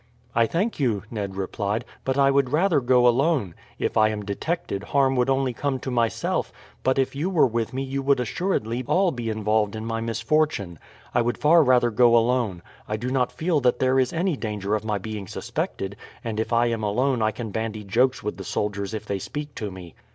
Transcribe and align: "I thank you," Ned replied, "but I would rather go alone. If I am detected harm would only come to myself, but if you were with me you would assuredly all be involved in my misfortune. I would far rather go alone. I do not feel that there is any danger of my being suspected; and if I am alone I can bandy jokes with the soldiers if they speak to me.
"I 0.33 0.47
thank 0.47 0.79
you," 0.79 1.03
Ned 1.11 1.35
replied, 1.35 1.85
"but 2.05 2.17
I 2.17 2.31
would 2.31 2.51
rather 2.51 2.79
go 2.81 3.07
alone. 3.07 3.53
If 3.77 3.97
I 3.97 4.09
am 4.09 4.25
detected 4.25 4.81
harm 4.85 5.15
would 5.15 5.29
only 5.29 5.53
come 5.53 5.77
to 5.81 5.91
myself, 5.91 6.51
but 6.81 6.97
if 6.97 7.15
you 7.15 7.29
were 7.29 7.45
with 7.45 7.71
me 7.71 7.83
you 7.83 8.01
would 8.01 8.19
assuredly 8.19 8.83
all 8.87 9.11
be 9.11 9.29
involved 9.29 9.75
in 9.75 9.85
my 9.85 10.01
misfortune. 10.01 10.79
I 11.13 11.21
would 11.21 11.37
far 11.37 11.61
rather 11.63 11.91
go 11.91 12.17
alone. 12.17 12.63
I 12.87 12.97
do 12.97 13.11
not 13.11 13.31
feel 13.31 13.59
that 13.61 13.77
there 13.77 13.99
is 13.99 14.11
any 14.11 14.35
danger 14.35 14.73
of 14.73 14.83
my 14.83 14.97
being 14.97 15.27
suspected; 15.27 15.95
and 16.23 16.39
if 16.39 16.51
I 16.51 16.65
am 16.65 16.81
alone 16.81 17.21
I 17.21 17.29
can 17.29 17.51
bandy 17.51 17.83
jokes 17.83 18.23
with 18.23 18.37
the 18.37 18.43
soldiers 18.43 18.95
if 18.95 19.05
they 19.05 19.19
speak 19.19 19.53
to 19.53 19.69
me. 19.69 19.93